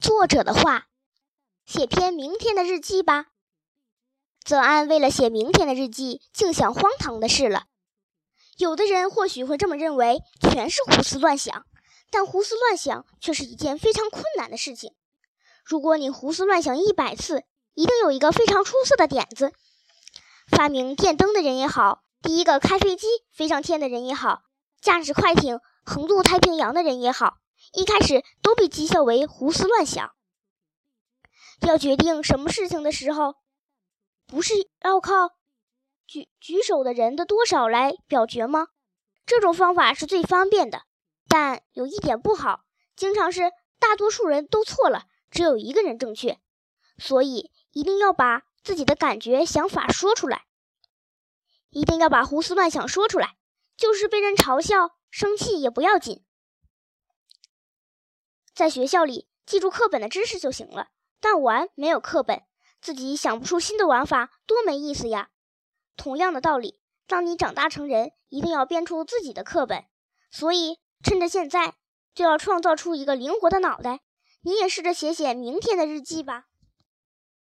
[0.00, 0.86] 作者的话：
[1.66, 3.26] 写篇明天的日记吧。
[4.42, 7.64] 泽安为了写明天的日记，竟想荒唐的事了。
[8.56, 11.66] 有的人或许会这么认为，全是胡思乱想。
[12.10, 14.94] 但胡思乱想却是一件非常困难的事情。
[15.64, 17.44] 如果你胡思乱想一百次，
[17.74, 19.52] 一定有一个非常出色的点子。
[20.48, 24.44] 发明电灯的人也好，第一个开飞机飞上天的人也好，
[24.80, 27.36] 驾驶快艇横渡太平洋的人也好。
[27.72, 30.14] 一开始都被讥笑为胡思乱想。
[31.60, 33.34] 要决定什么事情的时候，
[34.26, 35.30] 不是要靠
[36.06, 38.68] 举举手的人的多少来表决吗？
[39.26, 40.82] 这种方法是最方便的，
[41.28, 42.64] 但有一点不好，
[42.96, 46.38] 经常是大多数人都错了，只有一个人正确。
[46.98, 50.46] 所以一定要把自己的感觉、想法说出来，
[51.70, 53.36] 一定要把胡思乱想说出来，
[53.76, 56.24] 就是被人嘲笑、生气也不要紧。
[58.60, 60.88] 在学校里记住课本的知识就行了，
[61.18, 62.42] 但玩没有课本，
[62.82, 65.30] 自己想不出新的玩法，多没意思呀！
[65.96, 69.86] 同样的道理，当你长大成人，一定要编出自己的课本。
[70.30, 71.76] 所以，趁着现在，
[72.14, 74.00] 就要创造出一个灵活的脑袋。
[74.42, 76.48] 你也试着写写明天的日记吧。